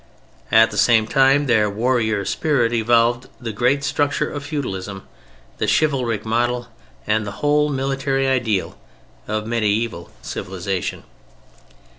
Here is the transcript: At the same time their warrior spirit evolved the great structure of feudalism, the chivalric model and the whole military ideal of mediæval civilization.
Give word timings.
At 0.51 0.71
the 0.71 0.79
same 0.79 1.05
time 1.05 1.45
their 1.45 1.69
warrior 1.69 2.25
spirit 2.25 2.73
evolved 2.73 3.27
the 3.39 3.51
great 3.53 3.83
structure 3.83 4.27
of 4.27 4.43
feudalism, 4.43 5.07
the 5.59 5.67
chivalric 5.67 6.25
model 6.25 6.69
and 7.05 7.23
the 7.27 7.33
whole 7.43 7.69
military 7.69 8.27
ideal 8.27 8.79
of 9.27 9.43
mediæval 9.45 10.09
civilization. 10.23 11.03